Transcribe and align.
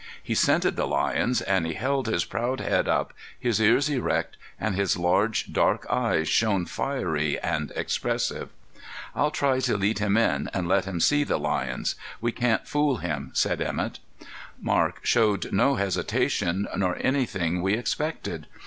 He 0.23 0.33
scented 0.33 0.77
the 0.77 0.87
lions, 0.87 1.41
and 1.41 1.63
he 1.63 1.75
held 1.75 2.07
his 2.07 2.25
proud 2.25 2.59
head 2.59 2.87
up, 2.87 3.13
his 3.39 3.59
ears 3.61 3.87
erect, 3.87 4.35
and 4.59 4.73
his 4.73 4.97
large, 4.97 5.53
dark 5.53 5.85
eyes 5.91 6.27
shone 6.27 6.65
fiery 6.65 7.37
and 7.39 7.71
expressive. 7.75 8.49
"I'll 9.13 9.29
try 9.29 9.59
to 9.59 9.77
lead 9.77 9.99
him 9.99 10.17
in 10.17 10.49
and 10.55 10.67
let 10.67 10.85
him 10.85 10.99
see 11.01 11.23
the 11.23 11.37
lions. 11.37 11.93
We 12.19 12.31
can't 12.31 12.67
fool 12.67 12.97
him," 12.97 13.29
said 13.35 13.61
Emett. 13.61 13.99
Marc 14.59 15.05
showed 15.05 15.53
no 15.53 15.75
hesitation, 15.75 16.67
nor 16.75 16.97
anything 16.99 17.61
we 17.61 17.75
expected. 17.75 18.47